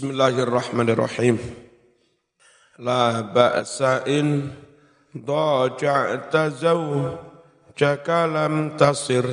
[0.00, 1.36] Bismillahirrahmanirrahim.
[2.80, 4.48] La ba'sa'in
[5.12, 9.28] daja'ta zawjaka lam tasir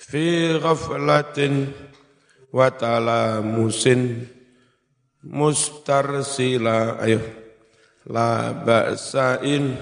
[0.00, 1.76] fi ghaflatin
[2.56, 4.32] wa talamusin
[5.28, 7.20] mustarsila ayo
[8.08, 9.76] la ba'sa'in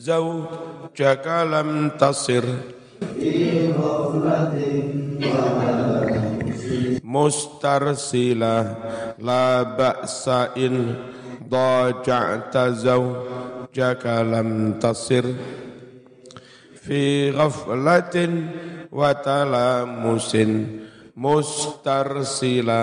[0.00, 2.48] zawjaka lam tasir
[3.12, 5.95] fi ghaflatin wa
[7.16, 8.54] mustarsila
[9.16, 10.92] la ba'sa in
[11.48, 15.24] daja'ta zawjaka lam tasir.
[16.76, 18.32] Fi ghaflatin
[18.92, 20.84] wa talamusin
[21.16, 22.82] mustarsila.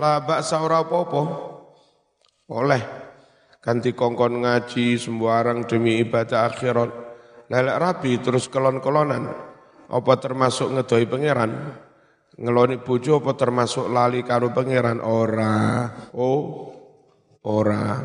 [0.00, 1.22] La ba'sa ora apa-apa.
[2.48, 2.82] Oleh.
[3.64, 6.90] Ganti kongkon ngaji sembarang demi ibadah akhirat.
[7.48, 9.52] Lelek rabi terus kelon-kelonan
[9.84, 11.52] apa termasuk ngedoi pangeran
[12.38, 14.98] ngeloni bojo apa termasuk lali karo pangeran?
[15.02, 15.90] Ora.
[16.18, 16.70] Oh
[17.46, 18.00] ora.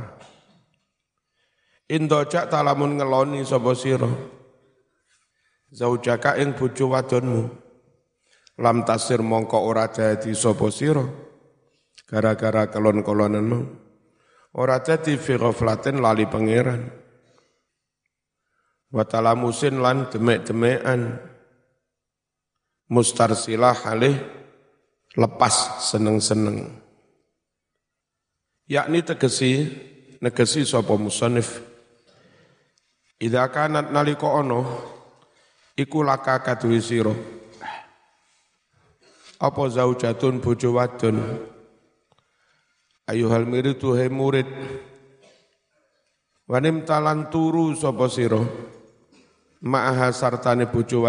[1.89, 4.09] Indojak talamun ngeloni sapa sira?
[5.73, 7.43] Zaujaka ing bojo wadonmu.
[8.59, 11.05] Lam tasir mongko ora dadi sapa sira.
[12.09, 13.59] Gara-gara kelon-kelonanmu
[14.57, 16.81] ora dadi fi lali pangeran.
[18.89, 21.28] Wa talamusin lan demek-demekan
[22.89, 24.17] mustarsilah halih
[25.13, 26.67] lepas seneng-seneng.
[28.69, 29.65] Yakni tegesi
[30.21, 31.61] negesi sapa musannif.
[33.21, 34.63] Idza kanat nalika ana
[35.77, 36.79] iku laka kaduwe
[39.39, 41.17] apa zaujatun bojo wadon?
[43.07, 44.45] Ayuhal miritu he murid.
[46.43, 48.43] Wanim talan turu sapa sira?
[49.63, 51.07] Ma'aha sartane bojo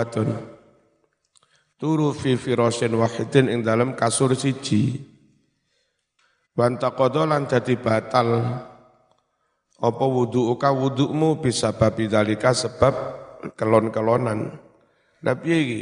[1.80, 5.00] turu fi firasin wahidin ing dalam kasur siji.
[6.52, 6.92] Banta
[7.24, 8.28] lan dadi batal.
[9.80, 10.76] Apa wudu'uka?
[10.76, 12.94] Wudu'mu bisa babi dalika sebab
[13.56, 14.60] kelon-kelonan.
[15.24, 15.80] Nabi iki?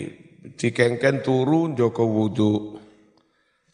[0.55, 2.79] Dikengken turu joko wudu.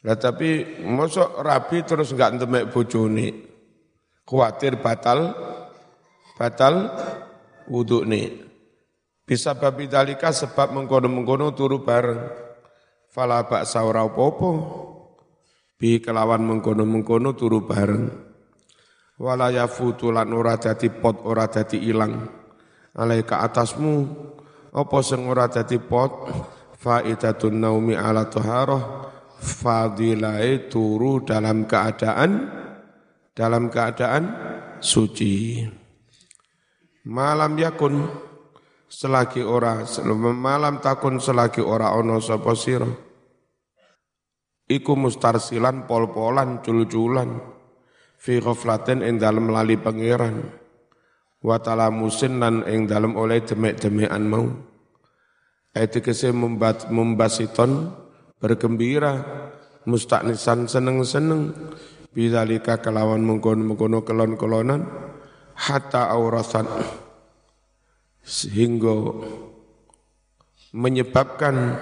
[0.09, 3.29] Lah tapi mosok rabi terus enggak ndemek bojone.
[4.25, 5.37] Kuatir batal
[6.41, 6.89] batal
[7.69, 8.54] wudu nih
[9.25, 12.21] bisa babi dalika sebab mengkono-mengkono turu bareng.
[13.09, 14.51] Fala baksa ora apa-apa.
[15.81, 18.05] Bi kelawan mengkono-mengkono turu bareng.
[19.17, 20.61] Wala yafutu lan ora
[21.01, 22.29] pot ora ilang.
[22.95, 23.95] Alaika atasmu
[24.75, 26.31] apa sing ora dadi pot
[26.79, 32.51] faidatun naumi ala taharah fadilai turu dalam keadaan
[33.35, 34.25] dalam keadaan
[34.83, 35.63] suci.
[37.07, 37.95] Malam yakun
[38.95, 39.83] selagi ora
[40.31, 42.87] malam takun selagi ora ono sapa sira.
[44.65, 47.37] Iku mustarsilan pol-polan cul-culan
[48.17, 50.47] fi ghaflatin ing dalem lali pangeran.
[51.45, 54.49] Wa talamusin lan ing dalem oleh demek-demekan mau.
[55.75, 57.93] Ayat kese membat membasiton
[58.39, 59.21] bergembira
[59.85, 61.53] mustaknisan seneng-seneng.
[62.15, 64.87] Bidzalika kelawan mengkono-mengkono kelon-kelonan
[65.59, 66.65] hatta aurasan
[68.25, 69.13] sehingga
[70.73, 71.77] menyebabkan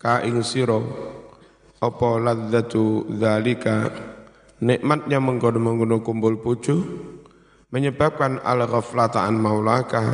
[0.00, 0.80] kaing siro
[1.78, 3.92] apa ladzatu dzalika
[4.64, 6.76] nikmatnya mengkono-mengkono kumpul pucu
[7.68, 10.04] menyebabkan al ghaflataan maulaka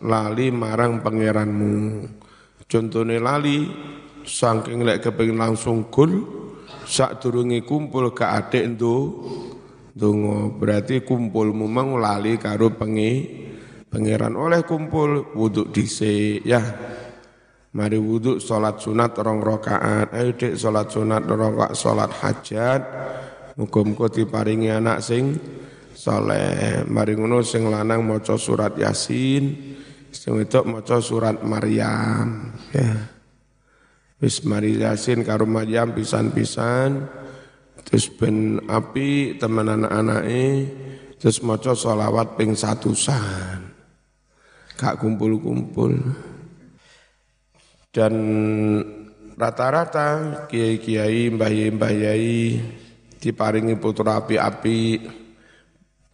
[0.00, 2.06] lali marang pangeranmu.
[2.70, 3.66] Contohnya lali
[4.24, 6.24] saking lek kepengin langsung gul
[6.86, 8.96] sak durungi kumpul ke adik itu
[9.90, 13.49] dongo berarti kumpulmu mang lali karo pengi
[13.90, 16.62] Pangeran oleh kumpul wudhu dhisik ya.
[17.74, 20.14] Mari wudhu salat sunat rong rakaat.
[20.14, 22.82] Ayo dek salat sunat rong rakaat salat hajat.
[23.58, 25.34] Muga-muga diparingi anak sing
[25.90, 26.86] saleh.
[26.86, 29.74] Mari ngono sing lanang maca surat Yasin,
[30.14, 32.94] sing wedok maca surat Maryam ya.
[34.22, 37.10] Wis mari Yasin karo Maryam pisan-pisan.
[37.90, 40.46] Terus ben api teman anak-anake
[41.18, 43.69] terus maca sholawat ping satusan
[44.80, 45.92] gak kumpul-kumpul.
[47.92, 48.14] Dan
[49.36, 50.08] rata-rata
[50.48, 52.56] kiai-kiai, mbah yai
[53.20, 54.80] diparingi putra api-api,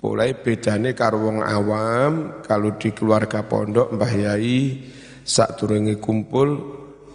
[0.03, 4.87] mulai bedane karo wong awam kalau di keluarga pondok mbah yai
[5.27, 6.49] sak turungi kumpul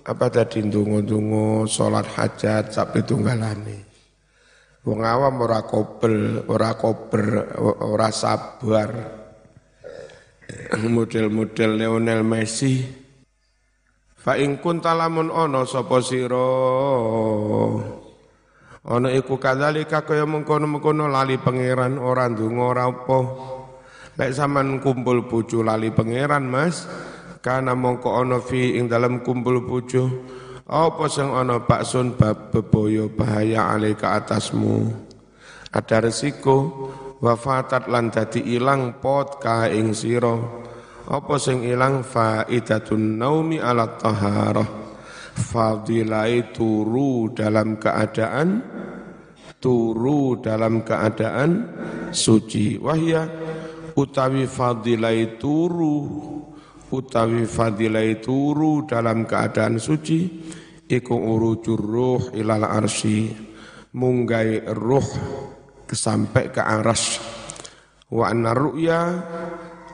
[0.03, 3.91] apa tadi ndonga-ndonga salat hajat sak tunggalane.
[4.81, 7.53] Wong awam ora kobel ora kober
[7.85, 9.20] ora sabar
[10.85, 12.83] model-model Lionel Messi
[14.17, 16.47] fa in kunta lamun ana sapa sira
[18.81, 23.19] Ana iku kadzalika kaya mengkono-mengkono lali pangeran ora ndonga ora apa.
[24.17, 26.89] Lek sampean kumpul bojo lali pangeran Mas,
[27.45, 30.09] kana mongko ana fi ing dalam kumpul bojo
[30.65, 34.89] apa sing ana baksun bab beboyo bahaya alika atasmu.
[35.69, 36.89] Ada resiko
[37.21, 40.35] wafatat lan dadi ilang pot ka ing sira.
[41.07, 42.01] Apa sing ilang?
[42.01, 44.81] Faidatun naumi ala taharah.
[45.31, 48.59] Fadilai turu dalam keadaan
[49.61, 51.51] turu dalam keadaan
[52.11, 52.75] suci.
[52.81, 53.29] Wahya
[53.95, 55.95] utawi fadilai turu
[56.91, 60.19] utawi fadilai turu dalam keadaan suci
[60.91, 63.49] iku urujur ruh ilal arsi.
[63.91, 65.07] Munggai ruh
[65.91, 67.19] sampai ke aras.
[68.11, 69.01] Wa anna ru'ya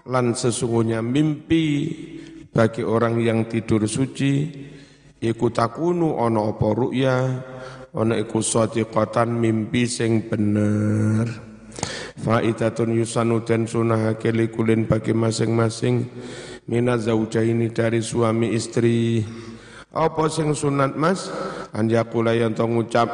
[0.10, 1.66] lan sesungguhnya mimpi
[2.50, 4.50] bagi orang yang tidur suci
[5.22, 7.18] iku takunu ana apa ru'ya
[7.94, 11.46] ana iku sadiqatan mimpi sing bener.
[12.18, 16.10] Faidatun yusanu dan sunahake likulin bagi masing-masing
[16.66, 19.22] mina zaujaini dari suami istri.
[19.94, 21.30] Apa sing sunat mas?
[21.78, 23.10] Anjakula yang ngucap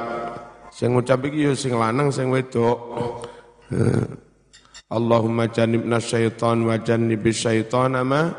[0.74, 2.78] sing ngucap iki yo sing lanang sing wedok.
[4.90, 8.34] Allahumma jannibna syaitan wa jannibis syaitan ma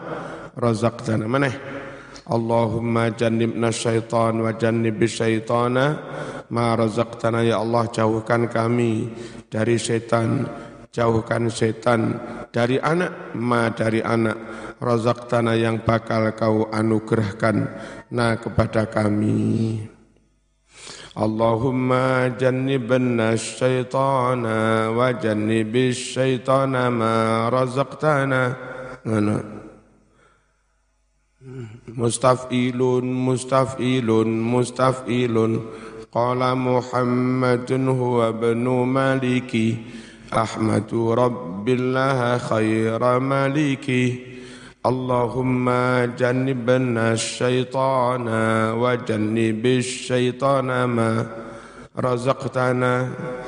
[0.58, 1.26] razaqtana.
[1.30, 1.54] Maneh?
[2.24, 5.86] Allahumma jannibna syaitan wa jannibis syaitana
[6.50, 7.42] ma razaqtana.
[7.46, 9.12] Ya Allah jauhkan kami
[9.50, 10.46] dari syaitan
[10.94, 12.22] jauhkan syaitan
[12.54, 14.36] dari anak ma dari anak.
[14.78, 17.56] Razaqtana yang bakal kau anugerahkan.
[18.14, 19.82] Na kepada kami
[21.14, 28.56] Allahumma jannibna syaitana wa jannibis syaitana ma razaqtana
[29.06, 29.38] Mana?
[31.94, 35.52] mustaf'ilun mustaf'ilun mustaf'ilun
[36.10, 39.78] qala muhammadun huwa ibnu maliki
[40.34, 44.33] ahmadu rabbillah khaira maliki
[44.84, 51.24] Allahumma jannibna syaitana wa jannibis syaitana ma
[51.96, 52.92] razaqtana.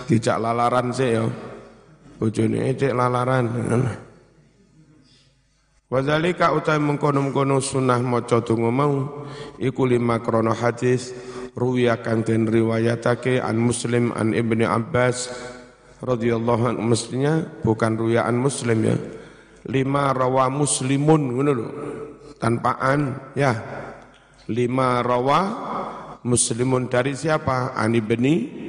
[0.08, 1.28] Tidak lalaran sih ya.
[2.16, 3.52] Bojone cek lalaran.
[5.92, 9.28] Wadzalika utai mengkono-mengkono sunah maca donga mau.
[9.60, 11.12] Iku lima krono hadis
[11.52, 15.28] ruwiya kang den riwayatake an Muslim an Ibnu Abbas
[16.00, 16.96] radhiyallahu anhu.
[16.96, 18.96] Mestinya bukan ruwiyaan Muslim ya.
[19.66, 21.68] Lima rawa muslimun ngono lho.
[22.38, 23.52] Tanpa an ya.
[24.50, 25.40] Lima rawa
[26.22, 27.74] muslimun dari siapa?
[27.74, 28.66] Ani beni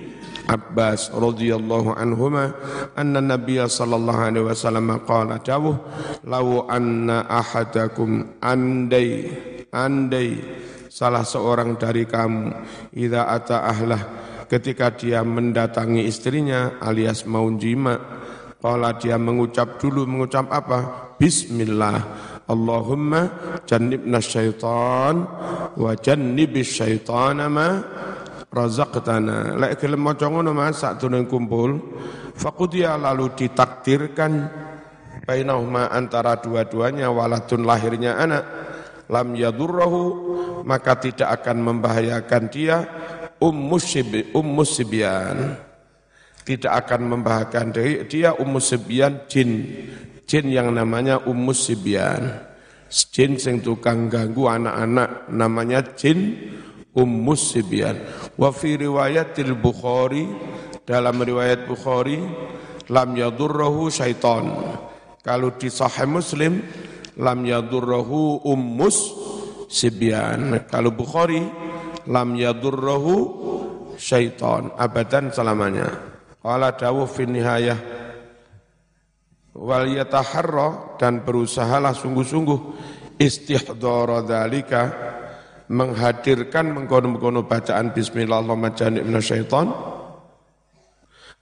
[0.47, 2.55] Abbas radhiyallahu anhuma
[2.95, 5.75] anna Nabiya sallallahu alaihi wasallam qala dawuh
[6.23, 9.27] law anna ahadakum andai
[9.75, 10.39] andai
[10.87, 12.55] salah seorang dari kamu
[12.95, 14.01] idza ata ahlah
[14.47, 17.99] ketika dia mendatangi istrinya alias mau jima
[18.61, 21.11] qala dia mengucap dulu mengucap apa?
[21.17, 21.97] Bismillah.
[22.47, 23.27] Allahumma
[23.67, 25.27] jannibna syaitan
[25.75, 27.67] wa jannibis syaitana ma
[28.47, 29.59] razaqtana.
[29.59, 30.79] Lek gelem maca ngono Mas
[31.27, 31.75] kumpul
[32.37, 34.47] faqudiya lalu ditakdirkan
[35.27, 38.43] bainahuma antara dua-duanya waladun lahirnya anak
[39.11, 40.03] lam yadurrahu
[40.63, 42.87] maka tidak akan membahayakan dia
[43.43, 43.91] ummus
[44.31, 45.66] ummus sibyan
[46.47, 47.75] tidak akan membahayakan
[48.07, 49.67] dia ummus sibyan jin.
[50.23, 52.39] Jin yang namanya ummus sibyan.
[52.87, 56.39] Jin sing tukang ganggu anak-anak namanya jin
[56.95, 57.99] ummus sibyan.
[58.39, 60.23] Wa fi riwayatil bukhari
[60.87, 62.23] dalam riwayat bukhari
[62.87, 64.47] lam yadurrahu syaiton
[65.19, 66.63] kalau di sahih muslim
[67.19, 69.11] lam yadurrahu ummus
[69.67, 70.63] sibyan.
[70.71, 71.43] Kalau bukhari
[72.07, 73.15] lam yadurrahu
[73.99, 77.79] syaiton abadan selamanya qala dawu fi nihayah
[79.57, 82.59] wal yataharra dan berusahalah sungguh-sungguh
[83.17, 84.81] istihdara dzalika
[85.67, 88.71] menghadirkan mengkono-mengkono bacaan bismillah Allahumma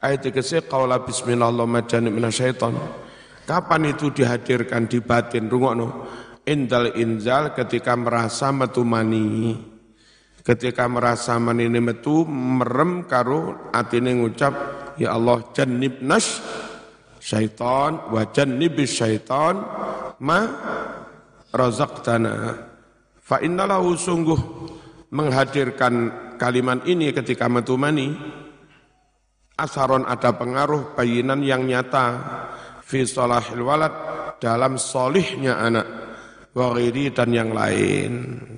[0.01, 1.83] ayat kese qawla bismillah Allahumma
[3.45, 5.87] kapan itu dihadirkan di batin rungokno?
[6.45, 9.57] Indal inzal ketika merasa metu mani.
[10.45, 14.53] Ketika merasa mani metu merem karo atine ngucap
[14.99, 16.41] ya Allah jannibnas
[17.19, 19.55] syaitan wa jannibis syaitan
[20.21, 20.39] ma
[21.49, 22.33] razaqtana.
[23.25, 24.39] Fa innalahu sungguh
[25.09, 25.93] menghadirkan
[26.37, 28.13] kalimat ini ketika metumani.
[29.55, 32.07] Asaron ada pengaruh bayinan yang nyata.
[32.85, 33.93] Fi salahil walad
[34.37, 35.87] dalam solihnya anak
[36.53, 38.11] wa dan yang lain.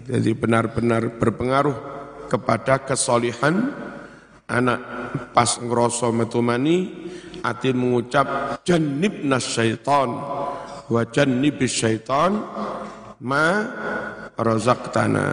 [0.04, 1.78] Jadi benar-benar berpengaruh
[2.28, 3.72] kepada kesolihan
[4.52, 4.97] anak
[5.34, 6.92] pas ngrasa metu mani
[7.44, 10.10] ati mengucap jannibna syaitan.
[10.88, 12.42] Wa jannibis syaitan
[13.24, 13.46] ma
[14.38, 15.26] razaqtana.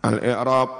[0.00, 0.70] Al-i'rab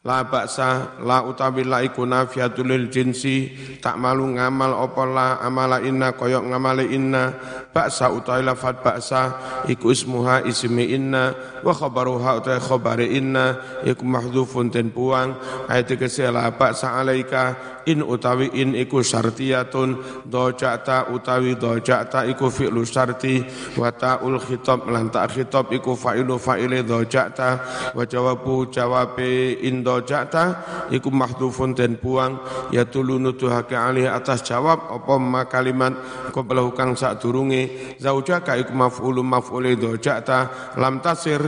[0.00, 3.52] La baksa la utawi la iku nafiatul lil jinsi
[3.84, 7.36] tak malu ngamal apa la amala inna koyok ngamale inna.
[7.68, 9.36] Baksa utawi lafat baksa
[9.68, 15.36] iku ismuha ismi inna wa khabaruha utawi khabari inna iku mahdhufun ten buang
[15.68, 22.84] ayat kese la baksa alaika in utawi in iku syartiyatun dojata utawi dojata iku fi'lu
[22.84, 23.40] syarti
[23.80, 27.50] wa ta'ul khitab lan ta khitab iku fa'ilu fa'ile dojata
[27.96, 30.44] wa jawabu jawabe in dojata
[30.92, 32.40] iku mahdhufun den buang
[32.74, 35.94] ya tulunu tuhake alih atas jawab apa ma kalimat
[36.34, 41.40] qabla kang sak durunge zaujaka iku maf'ulu maf'ule dojata lam tasir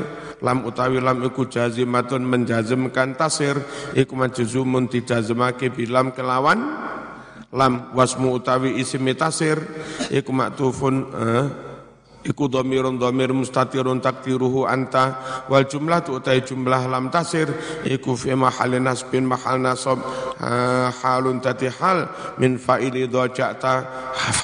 [0.43, 3.57] lam utawi lam iku jazimatun menjazmkan tasir
[3.95, 6.63] iku majzumun bilam kelawan
[7.51, 9.59] lam wasmu utawi ismi tasir
[10.09, 11.45] iku maktufun eh,
[12.23, 15.19] iku dhamirun dhamir mustatirun takdiruhu anta
[15.51, 17.51] wal jumlah tu utai jumlah lam tasir.
[17.83, 19.99] Iku fi mahal nasbin mahal nasab.
[21.03, 23.75] Halun tati hal min fa'ili dhaja'ta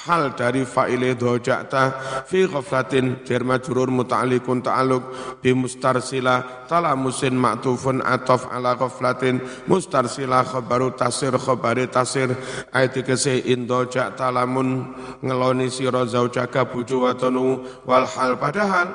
[0.07, 1.83] hal dari fa'ili dhaja'ta
[2.27, 5.05] fi ghaflatin jar majrur muta'alliqun ta'alluq.
[5.43, 9.41] Bi mustarsila talamusin ma'tufun ataf ala ghaflatin.
[9.67, 12.35] Mustarsila khabaru tasir khabari tasir.
[12.75, 18.89] Ayat kese in dhaja'ta lamun ngeloni sira zaujaka buju watonu wal hal padahal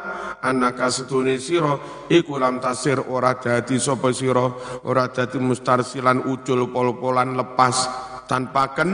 [0.44, 1.77] anaka setune sira
[2.10, 4.48] iku lam tasir ora dadi sapa sira
[4.86, 7.75] ora dadi mustarsilan ucul pol-polan lepas
[8.27, 8.92] tanpa ken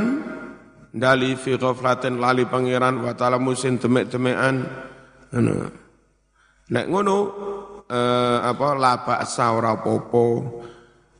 [0.89, 4.55] dali fi ghaflatin lali pangeran wa ta'ala musin demek-demekan.
[5.29, 5.53] Ngono.
[6.69, 7.17] Nek ngono
[7.89, 10.25] eh, apa la ba'sa ora apa-apa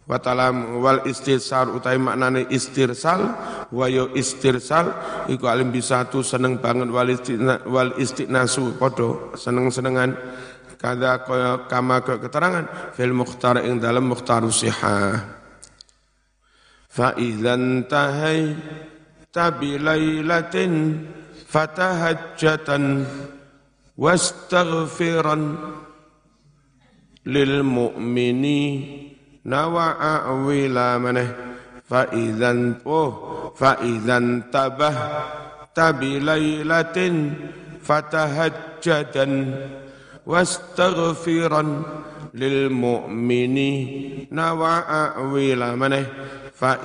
[0.09, 3.29] wa talam wal istirsal utai maknane istirsal
[3.69, 4.89] wa yo istirsal
[5.29, 5.69] iku alim
[6.09, 10.17] tu seneng banget wal istina, wal istinasu padha seneng-senengan.
[10.79, 15.27] Kada kaya kama ke keterangan fil mukhtar ing dalam mukhtar sihah.
[16.87, 18.55] Fa idzan tahai
[19.27, 21.03] tabi lailatin
[21.51, 23.03] fatahajjatan
[23.99, 25.75] wastaghfiran
[27.27, 28.63] lil mu'mini
[29.49, 29.97] nawa
[30.29, 31.29] awila maneh
[31.81, 34.93] fa idzan oh fa idzan tabah
[35.73, 37.33] tabi lailatin
[37.81, 39.33] fatahajjadan
[40.21, 41.81] wastaghfiran
[42.37, 43.73] lil mu'mini
[44.29, 44.85] nawa
[45.17, 46.05] awila maneh
[46.53, 46.77] fa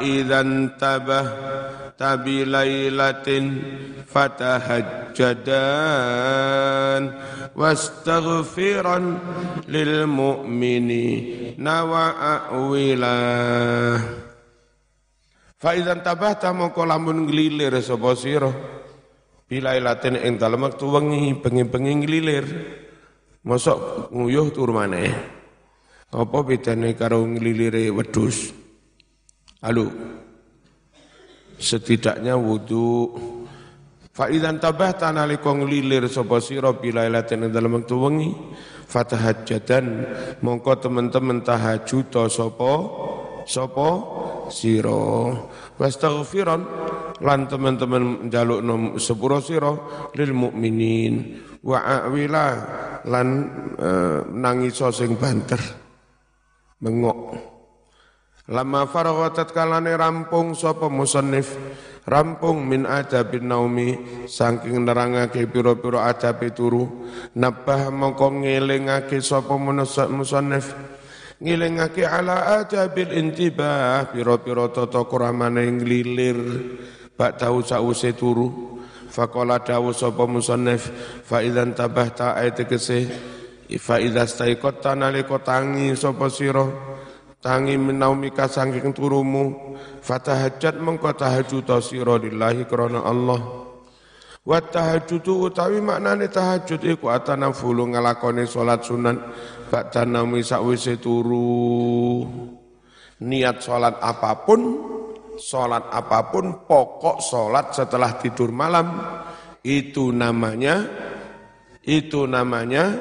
[0.00, 1.26] idzan tabah
[1.96, 3.44] tabi lailatin
[4.04, 7.02] fatahajjadan
[7.56, 9.16] wastaghfiran
[9.68, 14.28] lil mu'mini nawa awilan
[15.60, 18.48] فإذا انتبهت بليلة فتهجدان واستغفرا للمؤمنين وأولا فإذا انتبهت mongko lamun nglilir sapa sira
[19.44, 22.44] bilailatin ing dalem wektu wengi bengi-bengi nglilir
[23.44, 25.12] mosok nguyuh tur maneh
[26.10, 28.56] apa bedane karo nglilire wedhus
[29.65, 29.89] Lalu
[31.57, 33.17] setidaknya wudhu
[34.15, 38.31] Fa'idan tabah tanalika lilir sapa sira bilailatin dalam waktu wengi.
[38.87, 39.85] Fatahajjadan
[40.39, 42.73] mongko teman-teman tahajud sapa
[43.43, 43.89] sapa
[44.47, 45.35] sira
[45.75, 46.61] wastaghfiran
[47.19, 48.63] lan teman-teman njaluk
[49.03, 49.75] sepuro sira
[50.15, 52.45] lil mukminin wa awila
[53.03, 53.27] lan
[53.75, 53.89] e,
[54.31, 55.59] nangis sing banter.
[56.79, 57.17] Mengok
[58.45, 61.57] Lama faragha tatkalane rampung sapa musannif?
[62.05, 63.97] Rampung min adabin naumi
[64.29, 67.09] saking nerangake pira-pira adabe turu.
[67.33, 70.77] Nabah mongko ngelingake sapa musannif?
[71.41, 76.37] Ngelingake ala adabil intibah pira-pira tata kuramane nglilir.
[77.17, 78.77] Bak tau sause turu.
[79.09, 80.93] Faqala dawu sapa musannif
[81.25, 83.09] fa idzan tabahta ayat kese
[83.81, 86.67] fa idza staiqata nalika tangi sapa sira
[87.45, 89.77] tangi menaumika sangking turumu.
[90.01, 93.69] Fatahajat mengko tahajud sira lillahi krana Allah.
[94.45, 99.17] Wa tahajjudu utawi maknane tahajud iku atanafulu ngalakoni salat sunat
[99.69, 102.25] ba'da naumi sakwise turu.
[103.25, 104.61] Niat salat apa pun
[105.37, 109.01] salat apa pun pokok salat setelah tidur malam
[109.65, 110.85] itu namanya
[111.81, 112.93] itu namanya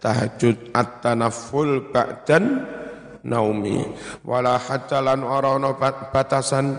[0.00, 2.77] tahajud at-tanafful ba'dan
[3.24, 3.82] naumi.
[4.22, 5.56] Wala hatta lan ora
[6.12, 6.76] batasan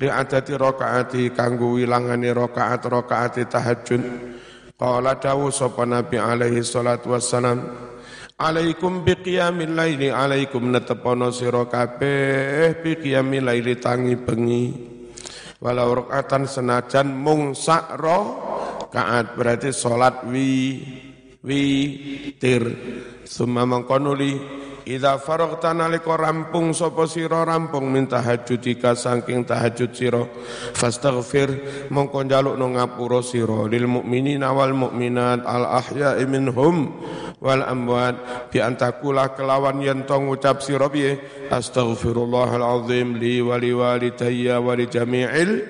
[0.00, 4.02] li adati rakaati kanggo wilangane rakaat rakaati tahajud
[4.78, 7.92] qala dawu sapa nabi alaihi salatu wassalam
[8.34, 14.74] Alaikum biqiyamil laili alaikum netepono sira kabeh biqiyamil laili tangi bengi.
[15.62, 17.94] Walau rakaatan senajan mung sak
[18.90, 20.82] kaat berarti salat wi
[22.42, 22.62] tir
[23.22, 30.20] summa mangkonuli Idza faraghta nalika rampung sapa sira rampung min tahajjudika saking tahajud sira
[30.76, 33.64] fastaghfir mongko njalukno ngapura sira.
[33.64, 37.00] Lil mukminina wal mukminat al ahya'i minhum
[37.40, 38.20] wal amwat.
[38.52, 41.16] Bi antakula kelawan yen to ngucap sira piye?
[41.48, 45.64] Astaghfirullahal azim li wa li walidayya wa li jami'il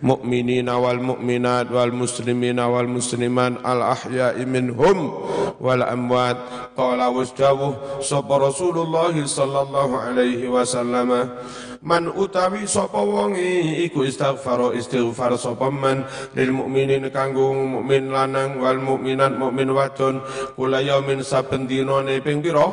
[0.00, 5.12] mu'minina wal mu'minat wal muslimina wal musliman al ahya'i minhum
[5.60, 6.40] wal amwat
[6.72, 11.28] qala wasdawu sapa Rasulullah sallallahu alaihi wasallam
[11.80, 16.04] man utawi sapa wonge iku istighfar istighfar sapa man?
[16.36, 20.20] Lil mukminin kanggo mukmin lanang wal mukminat mukmin wadon.
[20.56, 22.68] Kula yaumin saben dinane ping pira?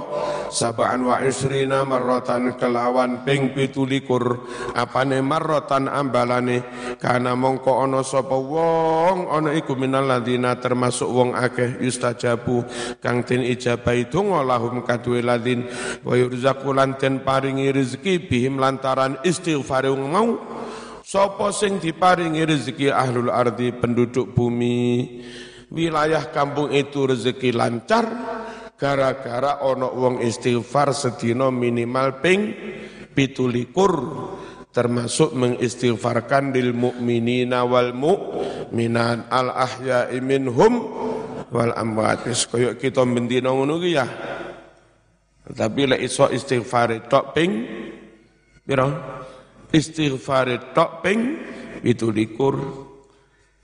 [0.52, 6.68] Sabaan wa isrina marratan kelawan ping 17 apane marratan ambalane?
[7.00, 12.68] Kana mongko ana sapa wong ana iku minal ladina termasuk wong akeh yustajabu.
[13.00, 15.64] Kang tin ijabahi donga lahum kadue ladin
[16.04, 20.42] wa yurzaqu lan paringi rezeki bihim lantar lantaran istighfar mau.
[21.08, 25.24] Sapa sing diparingi rezeki ahlul ardi penduduk bumi?
[25.72, 28.06] Wilayah kampung itu rezeki lancar
[28.76, 32.40] gara-gara ono wong istighfar sedina minimal ping
[33.16, 33.92] pitulikur
[34.76, 40.74] termasuk mengistighfarkan lil mu'minina wal mu'minat al ahya'i minhum
[41.48, 42.28] wal amwat.
[42.28, 44.04] Wis koyo kita bendina ngono ya.
[45.48, 47.52] Tapi lek iso istighfar tok ping
[48.68, 48.92] Piro?
[49.72, 51.40] Istighfar tok ping
[51.88, 52.60] itu likur.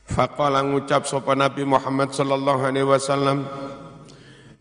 [0.07, 3.43] Faqala ngucap sapa Nabi Muhammad sallallahu alaihi wasallam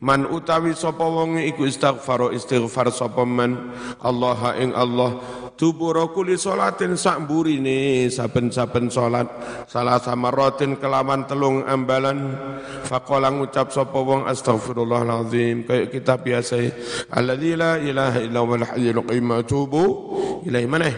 [0.03, 3.71] Man utawi sapa wong iku istighfar istighfar sapa man?
[4.03, 5.23] Allah ing Allah.
[5.55, 9.31] Dubura kuli salatin sak burine saben-saben salat.
[9.71, 12.35] Salah samaratin kelawan telung ambalan.
[12.83, 16.59] Faqala ngucap sapa wong astaghfirullahalazim kaya kita biasa.
[17.15, 19.85] Alladzi la ilaha illa huwal hayyul qayyum atubu
[20.43, 20.95] ilaihi manah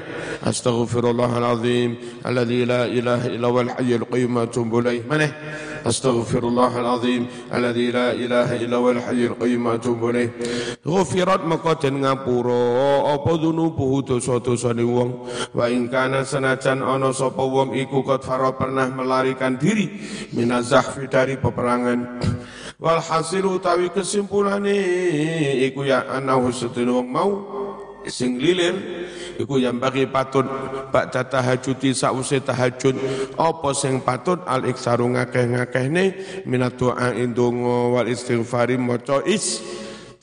[0.49, 5.05] astaghfirullahalazim alladzi la ilaha illa huwal hayyul qayyum atubu ilaihi
[5.85, 10.33] manah astaghfirullahalazim alladzi la ilaha illa huwal hayyul qayyum atubu ilaihi
[10.85, 14.01] ghufirat maka den ngapura apa dunubuhu
[15.55, 15.89] wa ing
[16.25, 17.77] senajan ana sapa wong
[18.57, 20.01] pernah melarikan diri
[20.33, 22.21] minazahfi dari peperangan.
[22.81, 24.77] Wal hasil utawi kesimpulane
[25.69, 27.09] iku ya anahu sedene wong
[28.09, 28.75] sing lilir
[29.39, 30.47] iku yang bagi patut
[30.91, 32.97] bak tahajuti sause tahajud.
[33.39, 36.05] Apa sing patut al iksaru ngakeh-ngakehne
[36.47, 39.63] minat doa indonga wal istighfari maca is.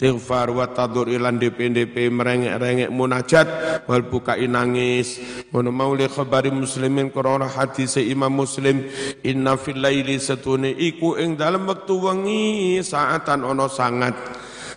[0.01, 3.47] Istighfar wa tadur ilan DP-DP merengek-rengek munajat
[3.85, 5.21] wal bukai nangis.
[5.53, 8.81] Ngono mau li khabari muslimin krana hadis Imam Muslim.
[9.21, 14.17] Inna fil laili satune iku ing dalem wektu wengi saatan ono sangat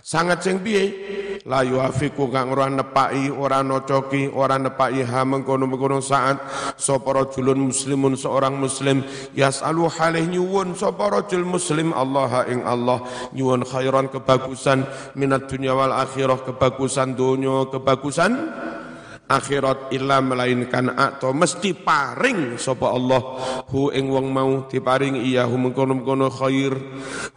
[0.05, 0.85] sangat sing piye?
[1.45, 6.41] La yuafiku kang ora nepaki ora nocoki ora nepaki ha mengkono-mengkono saat.
[6.73, 9.05] Sapa rajulun muslimun seorang muslim.
[9.37, 11.93] Yasalu halih nyuwun sapa rajul muslim.
[11.93, 13.05] Allah ing Allah.
[13.37, 14.89] Nyuwun khairan kebagusan.
[15.13, 18.33] Minat dunya wal akhirah kebagusan dunya kebagusan
[19.25, 23.21] akhirat illa melainkan atau mesti paring sapa Allah.
[23.69, 26.73] Hu ing wong mau diparing iya hu mengkono-mengkono khair.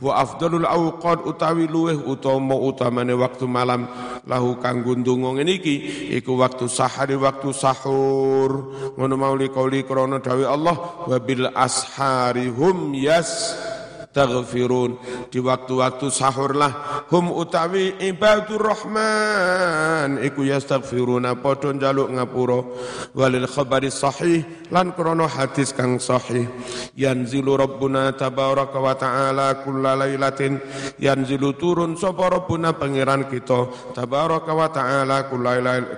[0.00, 3.88] Wa afdalul awqat utawi luweh utama utamane waktu malam.
[4.28, 5.76] Lahu kanggo ndonga ngene iki
[6.20, 8.50] iku waktu sahari waktu sahur.
[8.96, 10.76] Ngono mau li kauli krana dawe Allah
[11.08, 13.56] wa bil ashari hum yas
[14.12, 14.96] taghfirun.
[15.28, 20.22] Di waktu-waktu sahurlah hum utawi ibadur rahman.
[20.24, 22.60] Iku yastaghfiruna padha njaluk ngapura.
[23.12, 26.48] Walil khabari sahih lan krana hadis kang sahih.
[26.96, 30.58] Yanzilu rabbuna tabaraka wa taala kullalailatin
[30.96, 35.28] yanzilu turun sapa rabbuna pangeran kita tabaraka wa taala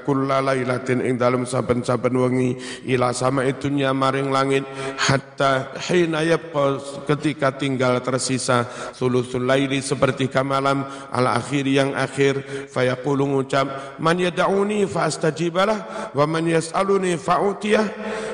[0.02, 2.58] kullalailatin ing dalem saben-saben wengi.
[2.90, 4.66] Ila sama itunya maring langit
[4.98, 12.68] hatta hina yabqa ketika tinggal tersisa sulusul laili seperti malam al akhir yang akhir.
[12.72, 17.86] Fayaqulu ngucap man yad'uni fa astajibalah wa man yas'aluni fa utiyah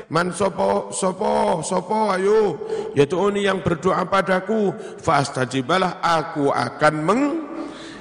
[0.09, 2.55] man sopo sopo sopo ayo
[2.95, 4.71] yaitu yang berdoa padaku
[5.03, 7.23] fa astajibalah aku akan meng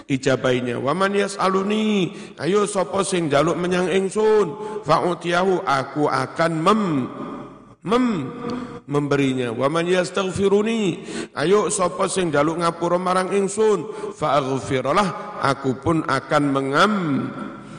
[0.06, 6.82] ijabainya waman yas'aluni ayo sapa sing jaluk menyang ingsun fa'utiyahu aku akan mem
[7.86, 8.34] mem
[8.90, 9.54] memberinya.
[9.54, 11.06] Wa man yastaghfiruni
[11.38, 16.92] ayo sapa sing jaluk ngapura marang ingsun fa aghfiralah aku pun akan mengam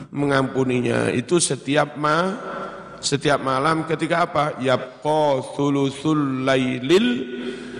[0.08, 1.12] mengampuninya.
[1.12, 2.32] Itu setiap ma
[2.98, 4.44] setiap malam ketika apa?
[4.58, 7.08] Yabqa thuluthul lailil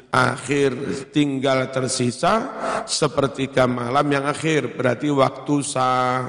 [0.09, 0.73] akhir
[1.12, 2.53] tinggal tersisa
[2.85, 4.77] sepertiga malam yang akhir.
[4.77, 6.23] Berarti waktu sah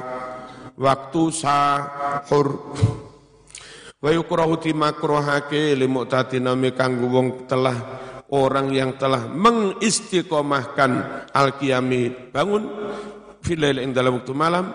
[0.79, 2.47] waktu sahur
[3.99, 7.75] Wa yukrahu timakruhake li mu'tatinami kanggo wong telah
[8.31, 10.91] orang yang telah mengistiqomahkan
[11.35, 12.31] al-qiyami.
[12.31, 12.63] Bangun
[13.43, 14.71] filail ing dalam waktu malam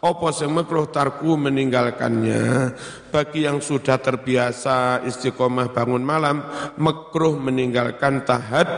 [0.00, 2.72] apa sing makruh tarku meninggalkannya?
[3.12, 6.40] Bagi yang sudah terbiasa istiqomah bangun malam
[6.80, 8.72] makruh meninggalkan tahad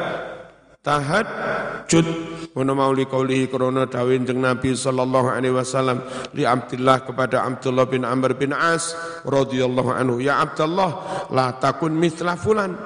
[0.85, 2.07] tahajud.
[2.55, 6.07] Mono mauli kaulihi korona dawin jeng Nabi sallallahu alaihi wasallam
[6.38, 8.94] li Abdullah kepada Abdullah bin Amr bin As
[9.27, 12.79] radhiyallahu anhu ya Abdullah la takun mithla fulan.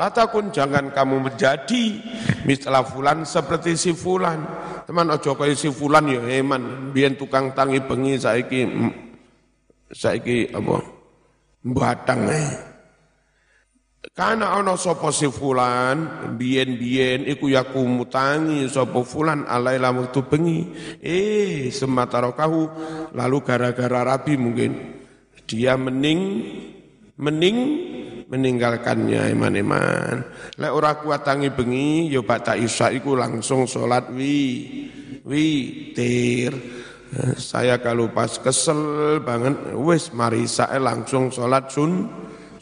[0.00, 2.00] La takun jangan kamu menjadi
[2.48, 4.40] mithla fulan seperti si fulan.
[4.88, 6.88] Teman ojo kaya si fulan ya eman.
[6.96, 8.64] Biyen tukang tangi bengi saiki
[9.92, 10.80] saiki apa?
[11.68, 12.71] Batang eh
[14.12, 20.60] karena ana sapa si fulan biyen-biyen iku yaku mutangi sapa fulan alaila waktu bengi.
[21.00, 22.60] Eh sematarokahu
[23.16, 25.00] lalu gara-gara rabi mungkin
[25.48, 26.20] dia mening
[27.16, 27.56] mening
[28.28, 30.24] meninggalkannya iman-iman.
[30.60, 34.40] Lek ora kuat tangi bengi ya tak isya iku langsung salat wi
[35.24, 35.48] wi
[35.96, 36.52] tir.
[37.36, 42.08] Saya kalau pas kesel banget wis marisa langsung salat sun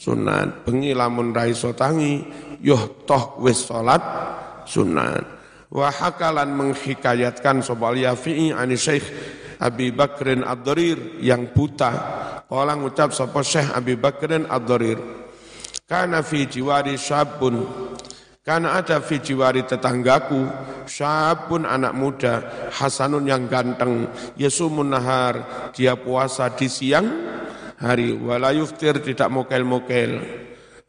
[0.01, 0.65] sunat.
[0.65, 1.45] Bengi lamun ra
[1.77, 2.25] tangi,
[2.65, 4.01] yoh toh wis salat
[4.65, 5.25] sunat.
[5.69, 9.05] Wa hakalan menghikayatkan sobal yafi'i ani Syekh
[9.61, 11.93] Abi Bakrin Ad-Darir yang buta.
[12.51, 14.99] Orang ucap sapa Syekh Abi Bakrin Ad-Darir.
[15.85, 17.67] Karena fi jiwari syabun
[18.41, 20.49] karena ada fi jiwari tetanggaku
[20.89, 22.35] syabun anak muda
[22.73, 24.09] hasanun yang ganteng
[24.39, 27.07] yesumun nahar dia puasa di siang
[27.81, 28.13] hari.
[28.15, 30.21] Wala yuftir tidak mokel-mokel.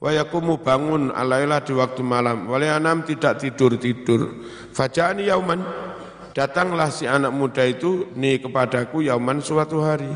[0.02, 2.52] Wayakumu bangun alailah di waktu malam.
[2.52, 4.44] Walayanam tidak tidur-tidur
[4.76, 5.64] fajani yauman.
[6.32, 10.10] Datanglah si anak muda itu nih kepadaku yauman suatu hari.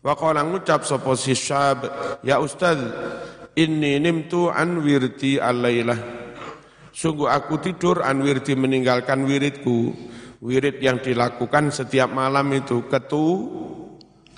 [0.00, 1.84] Waqala ngucap sapa si syab
[2.24, 2.80] ya ustaz
[3.52, 6.00] inni nimtu an wirti alailah.
[6.96, 9.92] Sungguh aku tidur an wirti meninggalkan wiridku.
[10.40, 13.52] Wirid yang dilakukan setiap malam itu ketu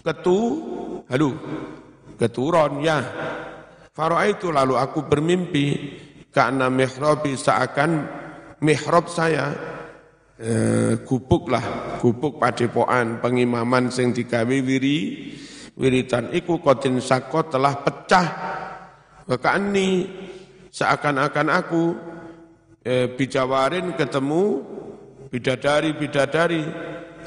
[0.02, 0.38] ketu
[1.12, 1.36] halo
[2.16, 2.98] keturun ya.
[3.92, 5.76] Faro'a itu lalu aku bermimpi
[6.32, 8.08] karena mihrabi seakan
[8.64, 9.52] mihrab saya
[10.40, 12.40] eh, gubuk lah gubuk
[13.20, 15.28] pengimaman sing digawe wiri
[15.76, 18.28] wiritan iku kotin sako telah pecah.
[19.28, 19.88] Ini
[20.72, 21.84] seakan-akan aku
[22.88, 24.64] eh, bijawarin ketemu
[25.28, 26.64] bidadari-bidadari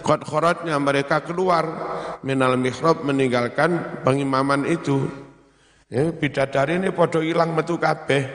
[0.05, 1.65] kot khorotnya mereka keluar
[2.21, 5.09] minal mihrab meninggalkan pengimaman itu.
[5.89, 8.29] Ya, bidadari ini podo hilang metu kabeh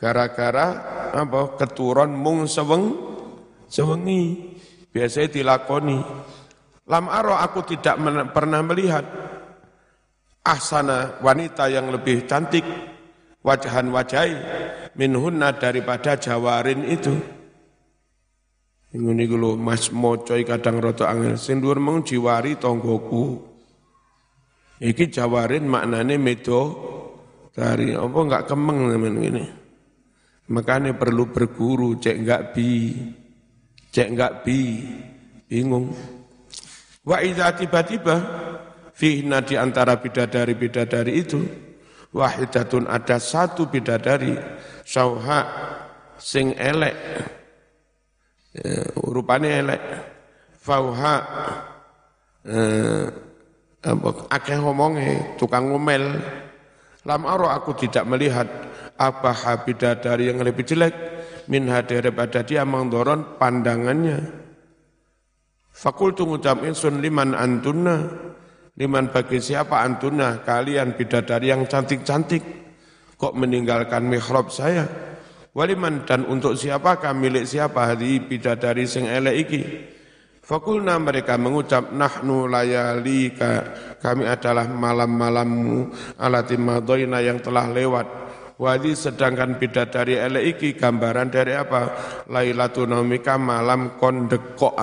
[0.00, 0.66] gara-gara
[1.12, 2.96] apa keturun mung seweng
[3.68, 4.56] sewengi
[4.88, 6.00] biasanya dilakoni.
[6.88, 8.00] Lam aro aku tidak
[8.32, 9.04] pernah melihat
[10.42, 12.64] ahsana wanita yang lebih cantik
[13.44, 14.32] wajahan wajai
[14.96, 17.41] minhunna daripada jawarin itu.
[18.92, 21.40] Ngene iku Mas maca kadang rada angel.
[21.40, 22.60] Sing dhuwur mung jiwari.
[24.82, 26.60] Iki jawarin maknane medo
[27.54, 29.44] dari apa enggak kemeng teman ini.
[30.52, 32.92] Makanya perlu berguru, cek enggak bi,
[33.94, 34.84] cek enggak bi,
[35.46, 35.94] bingung.
[37.06, 38.16] Wa idza tiba-tiba
[38.92, 41.40] fihna di antara bidadari-bidadari itu
[42.12, 44.36] wahidatun ada satu bidadari
[44.84, 45.40] sauha
[46.20, 46.94] sing elek
[48.56, 49.82] ya, rupane elek.
[50.62, 51.16] Fauha
[52.46, 53.06] eh,
[54.30, 56.22] akeh ngomonge tukang ngomel.
[57.02, 58.46] Lam aro aku tidak melihat
[58.94, 60.94] apa habidadari yang lebih jelek.
[61.50, 64.22] Min daripada dia mangdoron pandangannya.
[65.74, 68.06] Fakultu ngucap insun liman antuna
[68.78, 72.62] liman bagi siapa antuna kalian bidadari yang cantik-cantik.
[73.18, 75.11] Kok meninggalkan mihrab saya
[75.52, 79.60] Waliman dan untuk siapakah milik siapa hari bidadari sing elek iki?
[80.42, 83.62] Fakulna mereka mengucap nahnu layalika
[84.02, 88.06] kami adalah malam-malammu alati madoina yang telah lewat
[88.62, 91.82] Wadi sedangkan bidadari elek iki gambaran dari apa?
[92.30, 94.78] Lailatul Naumika malam kon dekok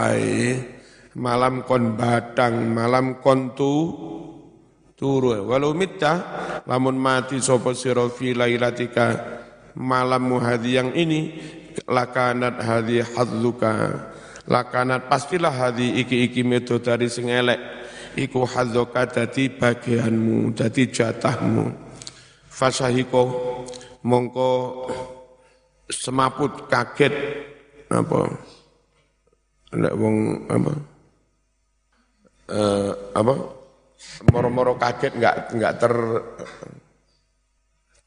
[1.16, 3.74] Malam kon batang, malam kon tu
[5.00, 5.48] turu.
[5.48, 6.14] Walau mitta
[6.68, 9.08] lamun mati sapa sira fi lailatika
[9.80, 11.40] malam muhadi yang ini
[11.88, 13.74] lakanat hadi hadzuka.
[14.50, 17.58] Lakanat pastilah hadi iki-iki metode sing elek.
[18.20, 21.72] Iku hadzuka dadi bagianmu dadi jatahmu.
[22.52, 23.24] Fasahiko
[24.04, 24.52] mongko
[25.88, 27.14] semaput kaget
[27.88, 28.20] apa?
[29.80, 30.16] Nek wong
[30.50, 30.74] apa?
[32.50, 33.34] Eh, apa?
[34.34, 35.94] Moro-moro kaget nggak nggak ter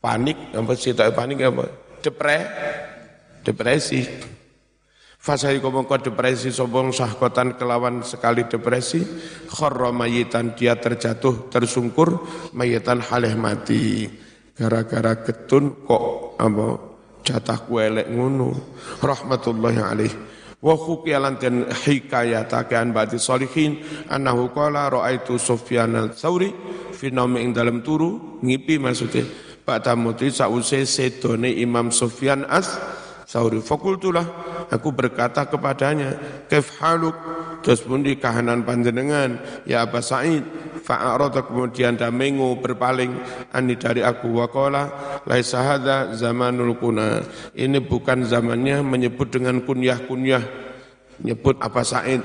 [0.03, 1.65] panik apa sih tak panik apa?
[2.03, 2.39] Depre
[3.47, 4.03] depresi.
[5.23, 8.99] Fasai komongko depresi sobong sahkotan kelawan sekali depresi.
[9.47, 12.27] Khorro mayitan dia terjatuh tersungkur
[12.59, 14.11] mayitan haleh mati.
[14.59, 16.67] Gara-gara getun kok apa
[17.23, 18.51] jatah kuelek ngunu
[18.99, 20.15] rahmatullahi alaih.
[20.59, 23.79] Wa khuqiyalan den hikayatake an ba'di solihin
[24.11, 26.51] annahu qala raaitu Sufyan al-Tsauri
[26.95, 29.27] fi naumi ing dalam turu ngipi maksudnya
[29.73, 32.77] Ba'da muti sause sedone Imam Sufyan as
[33.25, 33.65] Sauri.
[33.65, 34.29] Fakultulah
[34.69, 36.13] aku berkata kepadanya
[36.45, 37.17] kef haluk?
[37.65, 40.45] Terus pun di kahanan panjenengan ya Aba Sa'id
[40.85, 43.17] fa'arada kemudian damengu berpaling.
[43.57, 44.93] Ani dari aku waqala
[45.25, 47.25] laisa hadza zamanul kuna.
[47.57, 50.45] Ini bukan zamannya menyebut dengan kunyah-kunyah
[51.25, 52.21] nyebut Aba Sa'id.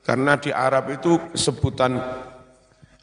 [0.00, 2.00] Karena di Arab itu sebutan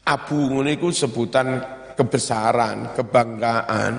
[0.02, 3.92] abu itu sebutan kebesaran, kebanggaan.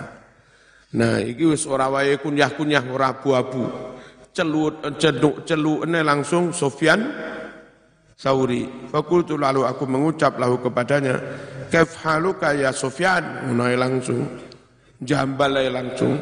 [0.96, 3.66] Nah, iki wis ora wae kunyah-kunyah ora abu-abu.
[4.32, 7.02] Celut ceduk celukne langsung Sofyan
[8.14, 8.66] Sauri.
[8.90, 11.18] Fakultu lalu aku mengucap lahu kepadanya,
[11.74, 14.22] "Kaif haluka ya Sofyan?" Ngono langsung.
[15.02, 16.18] Jambal langsung.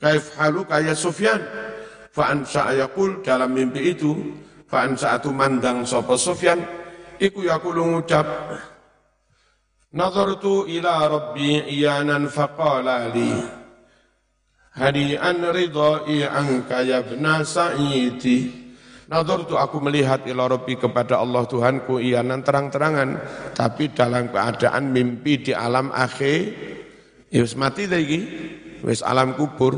[0.00, 1.40] "Kaif haluka ya Sofyan?"
[2.10, 4.12] Fa ansa yaqul dalam mimpi itu,
[4.66, 6.58] fa ansa mandang sapa Sofyan,
[7.22, 8.26] iku yaqulu ngucap,
[9.90, 13.60] "Nazartu ila rabbi iyanan faqala li"
[14.74, 18.60] hadian ridhai anka ya ibna sa'idi.
[19.10, 23.18] Tu aku melihat ila Rabbi kepada Allah Tuhanku iyanan terang-terangan
[23.58, 26.54] tapi dalam keadaan mimpi di alam akhir.
[27.26, 27.90] Ya mati
[29.02, 29.74] alam kubur.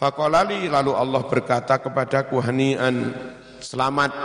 [0.00, 3.12] Lalu Allah berkata kepadaku hanian
[3.60, 4.16] selamat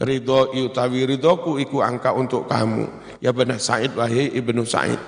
[0.00, 2.88] ridho utawi ridhoku iku angka untuk kamu.
[3.20, 4.98] Ya benar Said wahai ibnu Said.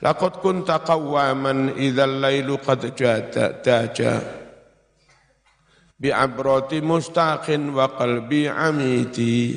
[0.00, 4.20] Laqad kunta qawwaman idzal lailu qad jata daja
[5.96, 9.56] bi'abrati mustaqin wa qalbi amiti.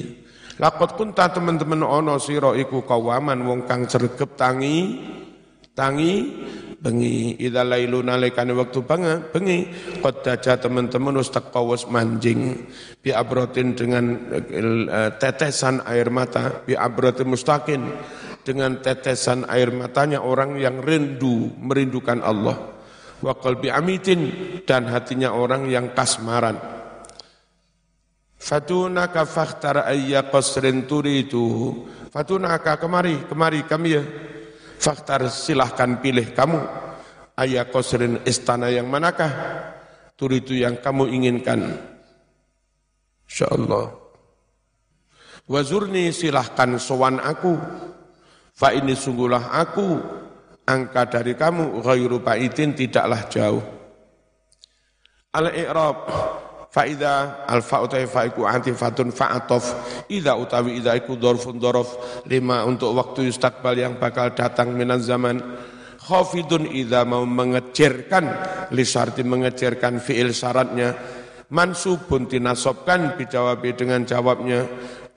[0.58, 5.03] Laqad kunta teman-teman ono sira iku qawaman wong kang sregep tangi
[5.77, 6.13] tangi
[6.77, 7.37] bengi.
[7.41, 9.69] Idza lailu nalikane wektu bengi bengi.
[10.01, 12.69] Qad daja teman-teman wis wis manjing.
[13.01, 16.63] Bi abratin dengan eh, tetesan air mata.
[16.63, 17.81] Bi abratin mustaqin
[18.45, 22.55] dengan tetesan air matanya orang yang rindu merindukan Allah.
[23.17, 24.31] Wa qalbi amitin
[24.63, 26.77] dan hatinya orang yang kasmaran.
[28.37, 31.73] Fatunaka fakhtar ayya qasrin turidu
[32.13, 34.03] fatunaka kemari kemari kami ya
[34.77, 36.61] fakhtar silahkan pilih kamu.
[37.37, 39.29] Ayya qasrin istana yang manakah?
[40.17, 41.77] Turidu yang kamu inginkan.
[43.29, 43.93] Insyaallah.
[45.45, 47.53] Wazurni silahkan sowan aku.
[48.57, 50.01] Fa ini sungguhlah aku.
[50.67, 53.63] Angka dari kamu ghairu baitin tidaklah jauh.
[55.31, 55.97] Al-i'rab
[56.71, 59.65] faida al fa'utai fa'iku antifatun fa'atof.
[60.12, 62.21] Ida utawi ida iku dorfun dorof.
[62.30, 65.39] Lima untuk waktu istakbal yang bakal datang minan zaman.
[65.97, 68.25] Khafidun ida mau mengecerkan
[68.71, 70.95] lisarti mengecerkan fi'il syaratnya.
[71.47, 74.67] Mansubun tinasobkan bijawabi dengan jawabnya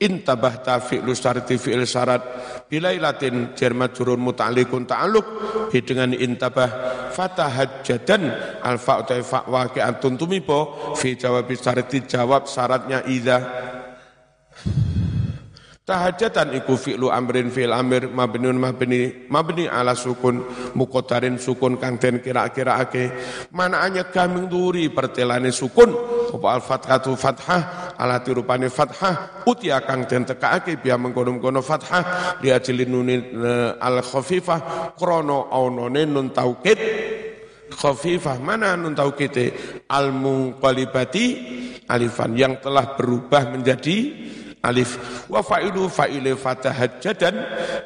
[0.00, 2.22] intabah fi'lu syarti fi'il syarat
[2.72, 5.26] bilailatin jar majrur muta'alliqun ta'alluq
[5.68, 6.70] bi dengan intabah
[7.12, 8.22] fatahajjadan
[8.64, 13.38] al fa ta fa waqi'atun tumipo fi jawab syarti jawab syaratnya idza.
[15.80, 20.38] Tahajatan iku fi'lu amrin fi'il amir mabniun mabni mabni ala sukun
[20.78, 23.10] mukotarin sukun kang den kira-kiraake
[23.50, 25.90] manaannya gaming duri pertelane sukun.
[26.30, 27.62] Apa al fathatu fathah
[28.00, 32.40] ala tirupane fathah utia kang den tekaake biya mengkono-kono fathah.
[32.40, 36.80] Li ajli nunin eh, al khafifah krono aunone nun taukid.
[37.70, 39.52] Khafifah mana nun taukite
[39.92, 41.26] al munqalibati
[41.90, 43.96] alifan yang telah berubah menjadi
[44.60, 45.24] alif.
[45.28, 47.36] Wa fa'ilu fa'ile fatahajjadan.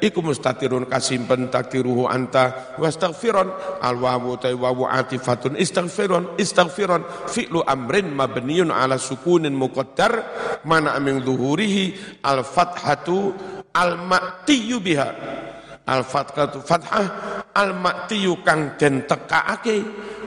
[0.03, 2.75] Iku mustatirun kasimpen takdiruhu anta.
[2.79, 5.55] Wastaghfiron al wawu ta wawu atifatun.
[5.55, 7.03] Istaghfiron istaghfiron.
[7.31, 10.13] Fi'lu amrin mabniun ala sukunin muqaddar.
[10.67, 12.19] Mana min zuhurihi?
[12.27, 13.31] Al fathatu
[13.71, 15.09] al ma'tiyu biha.
[15.87, 17.07] Al fathatu fathah.
[17.55, 19.75] Al ma'tiyu kang den tekaake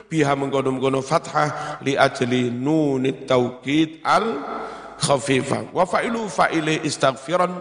[0.09, 1.77] biha mengkono-mengkono fathah.
[1.85, 4.25] Li ajli nunit taukid al
[4.99, 5.71] khafifa.
[5.71, 7.51] Wa fa'ilu fa'ile istaghfiran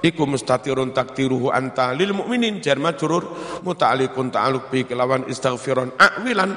[0.00, 2.64] iku mustatirun takdiruhu anta lil mu'minin.
[2.64, 3.22] Jar majrur
[3.62, 6.56] muta'alliqun ta'alluq bi kelawan istaghfiran akwilan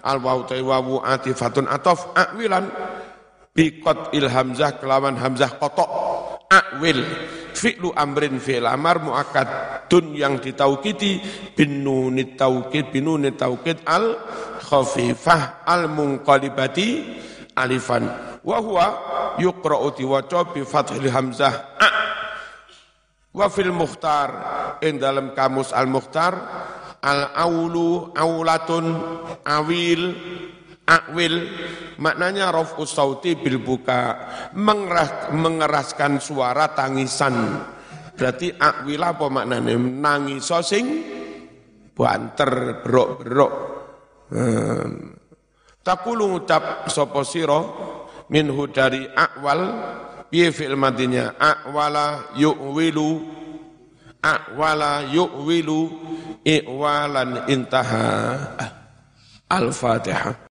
[0.00, 2.70] al wawu wawu atifatun atof akwilan
[3.52, 5.90] bi qat il hamzah kelawan hamzah kotok
[6.48, 7.04] akwil
[7.52, 9.48] fi'lu amrin fi'il amar muakkad
[9.90, 11.20] dun yang ditaukiti
[11.52, 14.16] bin nunit taukid bin nunit taukid al
[14.62, 16.88] khafifah al munqalibati
[17.58, 18.06] alifan.
[18.40, 18.86] Wa huwa
[19.38, 21.54] yuqra'u diwaca bi fathil hamzah.
[21.78, 21.88] A
[23.30, 24.28] wa fil mukhtar.
[24.80, 26.32] In dalam kamus al mukhtar
[27.04, 28.86] al aulu aulatun
[29.44, 30.16] awil
[30.88, 31.34] akwil.
[32.00, 34.16] Maknanya rafu sauti bil buka.
[34.56, 37.60] Mengeras, mengeraskan suara tangisan.
[38.16, 39.76] Berarti akwil apa maknanya?
[39.76, 40.84] Nangis sing
[41.92, 43.52] banter berok-berok.
[44.30, 45.18] Hmm.
[45.82, 47.58] takulu ngucap sapa sira
[48.30, 49.60] minhu dari akwal
[50.30, 53.26] piye fi'il madinya akwala yu'wilu
[54.22, 55.80] akwala yu'wilu
[56.46, 58.06] iwalan intaha.
[59.50, 60.38] Al-fatihah